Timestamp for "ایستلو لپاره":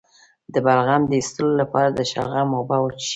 1.19-1.89